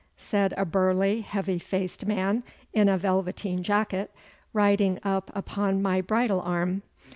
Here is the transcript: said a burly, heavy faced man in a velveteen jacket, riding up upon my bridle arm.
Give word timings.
said 0.17 0.51
a 0.57 0.65
burly, 0.65 1.21
heavy 1.21 1.59
faced 1.59 2.07
man 2.07 2.41
in 2.73 2.89
a 2.89 2.97
velveteen 2.97 3.61
jacket, 3.61 4.09
riding 4.51 4.97
up 5.03 5.29
upon 5.35 5.79
my 5.79 6.01
bridle 6.01 6.41
arm. 6.41 6.81